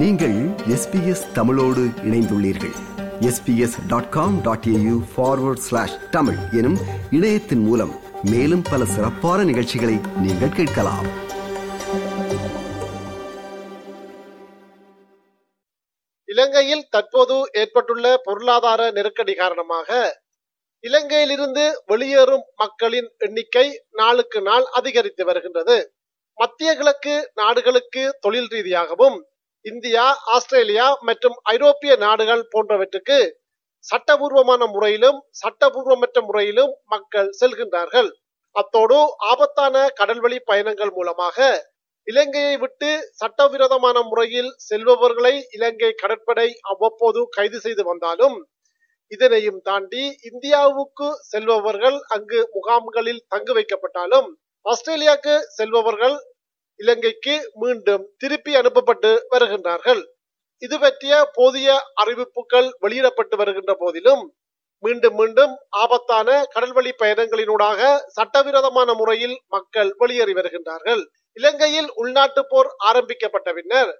[0.00, 0.34] நீங்கள்
[0.74, 2.74] எஸ்பிஎஸ் தமிழோடு இணைந்துள்ளீர்கள்.
[3.20, 6.78] SBS dot com dot AU forward slash Tamil எனும்
[7.10, 7.92] இணையத்தின் மூலம்
[8.22, 11.06] மேலும் பல சிறப்பான நிகழ்ச்சிகளை நீங்கள் கேட்கலாம்.
[16.24, 20.20] இலங்கையில் தற்போது ஏற்பட்டுள்ள பொருளாதார நெருக்கடி காரணமாக
[20.82, 25.92] இலங்கையிலிருந்து வெளியேறும் மக்களின் எண்ணிக்கை நாளுக்கு நாள் அதிகரித்து வருகின்றது.
[26.34, 29.26] மத்திய கிழக்கு நாடுகளுக்கு தொழில் ரீதியாகவும்
[29.66, 33.18] இந்தியா ஆஸ்திரேலியா மற்றும் ஐரோப்பிய நாடுகள் போன்றவற்றுக்கு
[33.84, 38.10] சட்டபூர்வமான முறையிலும் சட்டபூர்வமற்ற முறையிலும் மக்கள் செல்கின்றார்கள்.
[38.56, 38.98] அத்தோடு
[39.30, 41.38] ஆபத்தான கடல்வழி பயணங்கள் மூலமாக
[42.06, 48.36] இலங்கையை விட்டு சட்டவிரோதமான முறையில் செல்பவர்களை இலங்கை கடற்படை அவ்வப்போது கைது செய்து வந்தாலும்
[49.12, 54.28] இதனையும் தாண்டி இந்தியாவுக்கு செல்பவர்கள் அங்கு முகாம்களில் தங்கு வைக்கப்பட்டாலும்
[54.66, 56.16] ஆஸ்திரேலியாவுக்கு செல்பவர்கள்
[56.80, 60.02] இலங்கைக்கு மீண்டும் திருப்பி அனுப்பப்பட்டு வருகின்றார்கள்.
[60.62, 64.24] இது பற்றிய போதிய அறிவிப்புகள் வெளியிடப்பட்டு வருகின்ற போதிலும்
[64.84, 71.02] மீண்டும் மீண்டும் ஆபத்தான கடல்வழி பயணங்களினூடாக சட்டவிரோதமான முறையில் மக்கள் வெளியேறி வருகின்றார்கள்.
[71.32, 73.90] இலங்கையில் உள்நாட்டு போர் ஆரம்பிக்கப்பட்ட பின்னர்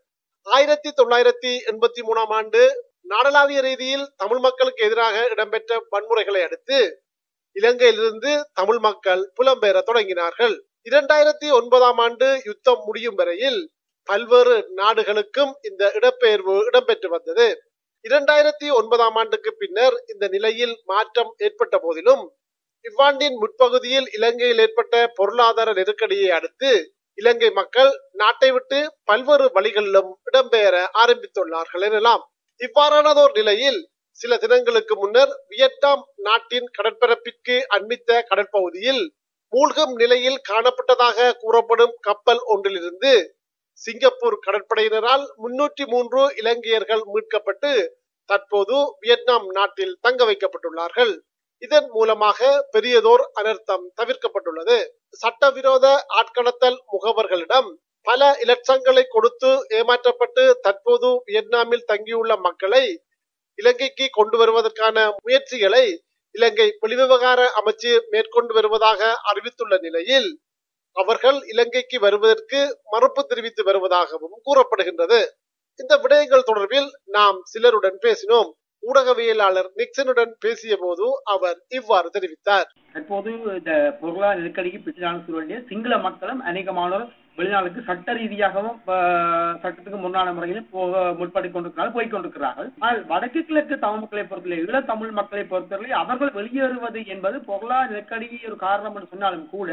[0.47, 2.63] ஆயிரத்தி தொள்ளாயிரத்தி எண்பத்தி மூணாம் ஆண்டு
[3.09, 6.79] நாடளாவிய ரீதியில் தமிழ் மக்களுக்கு எதிராக இடம்பெற்ற வன்முறைகளை அடுத்து
[7.53, 10.57] இலங்கையிலிருந்து தமிழ் மக்கள் புலம்பெயர தொடங்கினார்கள்.
[10.87, 13.61] இரண்டாயிரத்தி ஒன்பதாம் ஆண்டு யுத்தம் முடியும் வரையில்
[14.09, 17.47] பல்வேறு நாடுகளுக்கும் இந்த இடப்பெயர்வு இடம்பெற்று வந்தது.
[18.05, 22.23] இரண்டாயிரத்தி ஒன்பதாம் ஆண்டுக்கு பின்னர் இந்த நிலையில் மாற்றம் ஏற்பட்ட போதிலும்
[22.85, 26.71] இவ்வாண்டின் முற்பகுதியில் இலங்கையில் ஏற்பட்ட பொருளாதார நெருக்கடியை அடுத்து
[27.19, 32.23] இலங்கை மக்கள் நாட்டை விட்டு பல்வேறு வழிகளிலும் இடம்பெயர ஆரம்பித்துள்ளார்கள் எனலாம்.
[32.61, 33.81] இவ்வாறானதோர் நிலையில்
[34.21, 39.03] சில தினங்களுக்கு முன்னர் வியட்நாம் நாட்டின் கடற்பரப்பிற்கு அண்மித்த கடற்பகுதியில்
[39.53, 43.13] மூழ்கும் நிலையில் காணப்பட்டதாக கூறப்படும் கப்பல் ஒன்றிலிருந்து
[43.81, 47.71] சிங்கப்பூர் கடற்படையினரால் முன்னூற்றி மூன்று இலங்கையர்கள் மீட்கப்பட்டு
[48.29, 51.13] தற்போது வியட்நாம் நாட்டில் தங்க வைக்கப்பட்டுள்ளார்கள்.
[51.63, 54.79] இதன் மூலமாக பெரியதோர் அனர்த்தம் தவிர்க்கப்பட்டுள்ளது.
[55.23, 55.87] சட்டவிரோத
[56.21, 57.69] ஆட்கடத்தல் முகவர்களிடம்
[58.07, 62.85] பல இலட்சங்களை கொடுத்து ஏமாற்றப்பட்டு தற்போது வியட்நாமில் தங்கியுள்ள மக்களை
[63.59, 65.85] இலங்கைக்கு கொண்டு வருவதற்கான முயற்சிகளை
[66.37, 70.29] இலங்கை வெளிவிவகார அமைச்சு மேற்கொண்டு வருவதாக அறிவித்துள்ள நிலையில்
[70.97, 72.61] அவர்கள் இலங்கைக்கு வருவதற்கு
[72.93, 75.21] மறுப்பு தெரிவித்து வருவதாகவும் கூறப்படுகின்றது.
[75.81, 78.51] இந்த விடயங்கள் தொடர்பில் நாம் சிலருடன் பேசினோம்.
[78.83, 82.69] ஊடகவியலாளர் நிக்சனுடன் பேசிய போது அவர் இவ்வாறு தெரிவித்தார்.
[82.97, 87.07] தற்போது இந்த பொருளாதார நெருக்கடிக்கு பின்னாலும் சொல்ல வேண்டிய சிங்கள மக்களும் அநேகமானோர்
[87.39, 88.79] வெளிநாளுக்கு சட்ட ரீதியாகவும்
[89.63, 92.69] சட்டத்துக்கு முன்னான முறையிலும் போக முற்பட்டு கொண்டிருக்கிறார்கள் போய் கொண்டிருக்கிறார்கள்.
[92.79, 98.29] ஆனால் வடக்கு கிழக்கு தமிழ் மக்களை பொறுத்தவரை ஈழ தமிழ் மக்களை பொறுத்தவரை அவர்கள் வெளியேறுவது என்பது பொருளாதார நெருக்கடி
[98.49, 99.71] ஒரு காரணம் என்று சொன்னாலும் கூட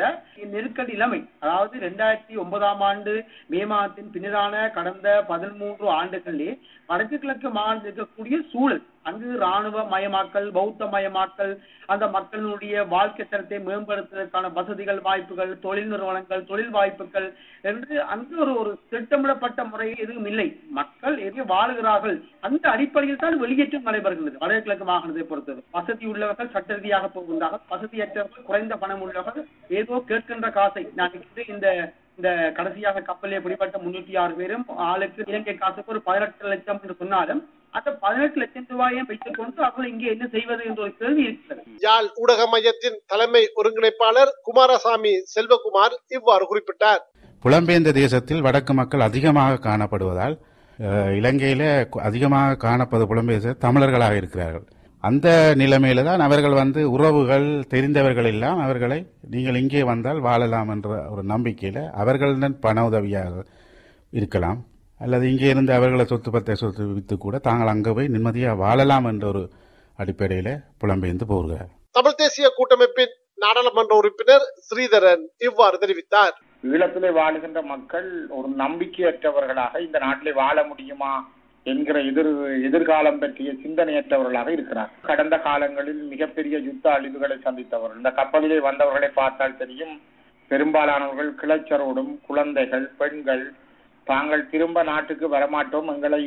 [0.56, 1.22] நெருக்கடி இளமை.
[1.44, 3.14] அதாவது இரண்டாயிரத்தி ஒன்பதாம் ஆண்டு
[3.54, 6.52] மே மாதத்தின் பின்னரான கடந்த பதிமூன்று ஆண்டுகளிலே
[6.90, 11.54] வடக்கு கிழக்கு மாநிலம் இருக்கக்கூடிய சூழல் அங்கு ராணுவ மயமாக்கல் பௌத்த மயமாக்கல்
[11.94, 17.28] அந்த மக்களினுடைய வாழ்க்கை தரத்தை மேம்படுத்துவதற்கான வசதிகள் வாய்ப்புகள் தொழில் நிறுவனங்கள் தொழில் வாய்ப்புகள்
[17.72, 20.47] என்று அந்த ஒரு ஒரு திட்டமிடப்பட்ட முறையில் எதுவும் இல்லை.
[20.79, 22.16] மக்கள் எங்கே வாழுகிறார்கள்
[22.47, 24.38] அந்த அடிப்படையில் தான் வெளியேற்றம் நடைபெறுகிறது.
[24.44, 25.62] வடகிழக்கு மாகாணத்தை பொறுத்தது.
[25.78, 27.66] வசதி உள்ளவர்கள் சட்ட ரீதியாக போகின்றார்கள்.
[27.74, 29.47] வசதியற்றவர்கள் குறைந்த பணம் உள்ளவர்கள்
[29.81, 31.19] ஏதோ கேட்கின்ற காசை நான்
[31.56, 31.68] இந்த
[32.18, 37.41] இந்த கடைசியாக கப்பலே பிடிப்பட்ட முன்னூத்தி ஆறு பேரும் ஆளுக்கு இலங்கை காசுக்கு ஒரு பதினெட்டு லட்சம் என்று சொன்னாலும்
[37.78, 41.62] அந்த பதினெட்டு லட்சம் ரூபாயை வைத்துக் கொண்டு அவர்கள் இங்கே என்ன செய்வது என்ற ஒரு கேள்வி இருக்கிறது.
[41.86, 47.02] யாழ் ஊடக மையத்தின் தலைமை ஒருங்கிணைப்பாளர் குமாரசாமி செல்வகுமார் இவ்வாறு குறிப்பிட்டார்.
[47.46, 50.36] புலம்பெயர்ந்த தேசத்தில் வடக்கு மக்கள் அதிகமாக காணப்படுவதால்
[51.20, 51.64] இலங்கையில
[52.10, 54.66] அதிகமாக காணப்பது புலம்பெயர்ந்த தமிழர்களாக இருக்கிறார்கள்.
[55.04, 55.28] அந்த
[55.62, 59.00] நிலைமையில தான் அவர்கள் வந்து உறவுகள் தெரிந்தவர்கள் எல்லாம் அவர்களை
[59.34, 63.44] நீங்கள் இங்கே வந்தால் வாழலாம் என்ற ஒரு நம்பிக்கையில அவர்களிடம் பண உதவியாக
[64.20, 64.62] இருக்கலாம்.
[65.03, 69.25] அல்லது இங்கே இருந்து அவர்களை சொத்து பத்தை சொத்து வித்து கூட தாங்கள் அங்கே போய் நிம்மதியாக வாழலாம் என்ற
[69.28, 69.44] ஒரு
[70.00, 70.50] அடிப்படையில
[70.81, 76.36] புலம்பெயர்ந்து போகிறார் தமிழ் தேசிய கூட்டமைப்பின் நாடாளுமன்ற உறுப்பினர் ஸ்ரீதரன் இவ்வாறு தெரிவித்தார்.
[76.63, 81.13] ஈழத்திலே வாழுகின்ற மக்கள் ஒரு நம்பிக்கையற்றவர்களாக இந்த நாட்டிலே வாழ முடியுமா
[81.66, 82.30] என்கிற எதிர்
[82.68, 89.94] எதிர்காலம் பற்றிய சிந்தனையற்றவர்களாக இருக்கிறார் கடந்த காலங்களில் மிகப்பெரிய யுத்த அழிவுகளை சந்தித்தவர்கள் இந்த கப்பலிலே வந்தவர்களை பார்த்தால் தெரியும்.
[90.51, 93.44] பெரும்பாலானவர்கள் கிளச்சரோடும் குழந்தைகள் பெண்கள்
[94.10, 95.90] தாங்கள் திரும்ப நாட்டுக்கு வரமாட்டோம்.
[95.96, 96.22] எங்களை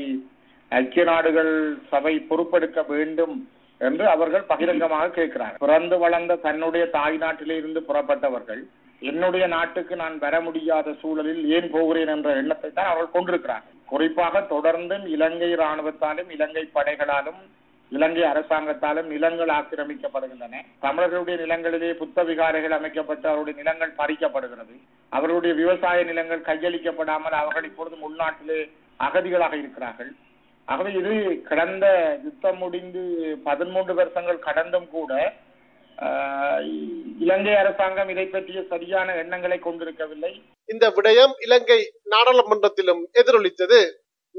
[0.73, 1.53] ஐக்கிய நாடுகள்
[1.91, 3.35] சபை பொறுப்பெடுக்க வேண்டும்
[3.81, 8.63] என்று அவர்கள் பகிரங்கமாக கேட்கிறார் பிறந்து வளர்ந்த தன்னுடைய தாய் நாட்டிலிருந்து புறப்பட்டவர்கள்
[9.03, 13.75] என்னுடைய நாட்டுக்கு நான் வர முடியாத சூழலில் ஏன் போகிறேன் என்ற எண்ணத்தை தான் அவர்கள் கொண்டிருக்கிறார்கள்.
[13.93, 17.43] குறிப்பாக தொடர்ந்தும் இலங்கை ராணுவத்தாலும் இலங்கை படைகளாலும்
[17.93, 20.55] இலங்கை அரசாங்கத்தாலும் நிலங்கள் ஆக்கிரமிக்கப்படுகின்றன.
[20.81, 24.75] தமிழர்களுடைய நிலங்களிலே புத்த விகாரைகள் அமைக்கப்பட்டு அவருடைய நிலங்கள் பறிக்கப்படுகிறது.
[25.13, 28.61] அவர்களுடைய விவசாய நிலங்கள் கையளிக்கப்படாமல் அவர்கள் இப்பொழுது உள்நாட்டிலே
[29.01, 30.11] அகதிகளாக இருக்கிறார்கள்.
[30.69, 31.13] ஆகவே இது
[31.43, 31.87] கடந்த
[32.25, 33.03] யுத்தம் முடிந்து
[33.45, 35.13] பதிமூன்று வருஷங்கள் கடந்தும் கூட
[35.99, 36.63] ஆஹ்,
[37.19, 40.33] இலங்கை அரசாங்கம் இதை பற்றிய சரியான எண்ணங்களை கொண்டிருக்கவில்லை.
[40.69, 41.79] இந்த விடயம் இலங்கை
[42.11, 43.79] நாடாளுமன்றத்திலும் எதிரொலித்தது.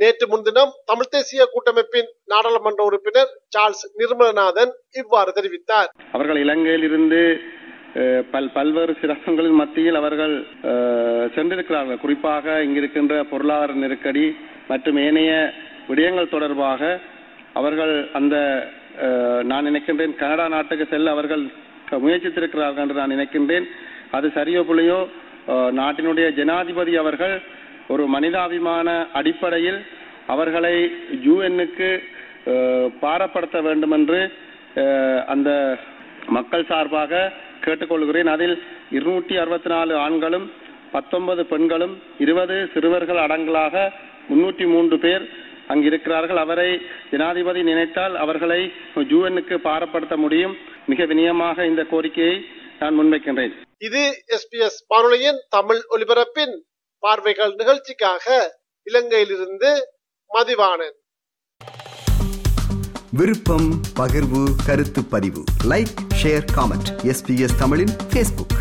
[0.01, 4.71] நேற்று முன்தினம் தமிழ் தேசிய கூட்டமைப்பின் நாடாளுமன்ற உறுப்பினர் சார்ல்ஸ் நிர்மலநாதன்
[5.01, 5.89] இவ்வாறு தெரிவித்தார்.
[6.15, 7.21] அவர்கள் இலங்கையில் இருந்து
[8.33, 10.35] பல் பல்வேறு சிரமங்களின் மத்தியில் அவர்கள்
[11.35, 12.01] சென்றிருக்கிறார்கள்.
[12.03, 14.25] குறிப்பாக இங்கிருக்கின்ற பொருளாதார நெருக்கடி
[14.71, 15.31] மற்றும் ஏனைய
[15.89, 16.81] விடயங்கள் தொடர்பாக
[17.59, 18.35] அவர்கள் அந்த
[19.49, 21.43] நான் நினைக்கின்றேன் கனடா நாட்டுக்கு செல்ல அவர்கள்
[22.03, 23.65] முயற்சித்திருக்கிறார்கள் என்று நான் நினைக்கின்றேன்.
[24.17, 24.99] அது சரியோ புள்ளியோ
[25.79, 27.35] நாட்டினுடைய ஜனாதிபதி அவர்கள்
[27.93, 28.87] ஒரு மனிதாபிமான
[29.19, 29.79] அடிப்படையில்
[30.33, 30.75] அவர்களை
[31.27, 31.89] யூஎன்னுக்கு
[33.03, 34.19] பாரப்படுத்த வேண்டும் என்று
[35.33, 35.49] அந்த
[36.35, 37.21] மக்கள் சார்பாக
[37.65, 38.29] கேட்டுக்கொள்கிறேன்.
[38.35, 38.55] அதில்
[38.97, 40.47] இருநூற்றி அறுபத்தி நாலு ஆண்களும்
[40.95, 43.75] பத்தொன்பது பெண்களும் இருபது சிறுவர்கள் அடங்கலாக
[44.29, 45.25] முன்னூற்றி மூன்று பேர்
[45.73, 46.39] அங்கிருக்கிறார்கள்.
[46.45, 46.69] அவரை
[47.11, 48.61] ஜனாதிபதி நினைத்தால் அவர்களை
[49.13, 50.55] யுஎன்னுக்கு பாரப்படுத்த முடியும்.
[50.91, 52.37] மிக வினயமாக இந்த கோரிக்கையை
[52.79, 53.53] நான் முன்வைக்கின்றேன்.
[53.87, 54.01] இது
[54.35, 56.55] எஸ்பிஎஸ் வானொலியின் தமிழ் ஒலிபரப்பின்
[56.99, 58.57] பார்வைகள் நிகழ்ச்சிக்காக
[58.91, 59.79] இலங்கையிலிருந்து
[60.33, 60.95] மதிவானன்.
[63.11, 65.43] விருப்பம் பகிர்வு கருத்து பதிவு.
[65.63, 68.55] லைக் ஷேர் காமெண்ட் எஸ்பிஎஸ் தமிழின் பேஸ்புக்